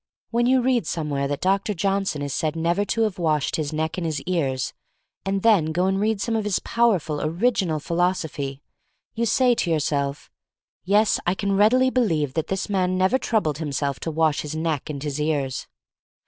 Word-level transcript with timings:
When 0.31 0.47
you 0.47 0.63
read 0.63 0.87
somewhere 0.87 1.27
that 1.27 1.41
Dr. 1.41 1.75
Johnson 1.75 2.23
is 2.23 2.33
said 2.33 2.55
never 2.55 2.83
to 2.85 3.01
have 3.03 3.19
washed 3.19 3.55
his 3.57 3.71
neck 3.71 3.97
and 3.99 4.05
his 4.07 4.19
ears, 4.23 4.73
and 5.25 5.43
then 5.43 5.65
go 5.71 5.85
and 5.85 5.99
read 5.99 6.19
some 6.19 6.35
of 6.35 6.43
his 6.43 6.57
powerful, 6.57 7.21
original 7.21 7.79
philosophy, 7.79 8.63
you 9.13 9.27
say 9.27 9.53
to 9.53 9.69
yourself, 9.69 10.31
"Yes, 10.83 11.19
I 11.27 11.35
can 11.35 11.55
readily 11.55 11.91
believe 11.91 12.33
that 12.33 12.47
this 12.47 12.67
man 12.67 12.97
never 12.97 13.19
troubled 13.19 13.59
himself 13.59 13.99
to 13.99 14.09
wash 14.09 14.41
his 14.41 14.55
neck 14.55 14.89
and 14.89 15.03
his 15.03 15.21
ears." 15.21 15.67